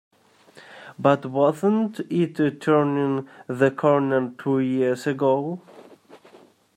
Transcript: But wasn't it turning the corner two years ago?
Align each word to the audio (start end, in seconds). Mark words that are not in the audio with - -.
But 0.97 1.27
wasn't 1.27 1.99
it 2.09 2.59
turning 2.59 3.29
the 3.45 3.69
corner 3.69 4.33
two 4.39 4.57
years 4.57 5.05
ago? 5.05 5.61